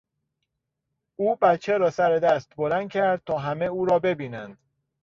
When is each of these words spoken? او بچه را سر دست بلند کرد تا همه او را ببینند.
او 1.15 1.35
بچه 1.41 1.77
را 1.77 1.89
سر 1.89 2.19
دست 2.19 2.55
بلند 2.55 2.89
کرد 2.91 3.21
تا 3.25 3.37
همه 3.37 3.65
او 3.65 3.85
را 3.85 3.99
ببینند. 3.99 4.57